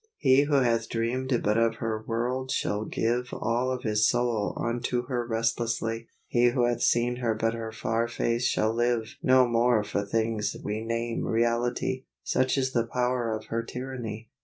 [0.17, 5.03] He who hath dreamed but of her world shall give All of his soul unto
[5.05, 10.03] her restlessly: He who hath seen but her far face shall live No more for
[10.03, 14.31] things we name reality: Such is the power of her tyranny.